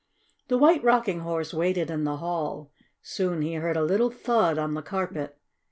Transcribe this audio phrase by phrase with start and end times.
[0.47, 2.71] The White Rocking Horse waited in the hall.
[3.03, 5.37] Soon he heard a little thud on the carpet.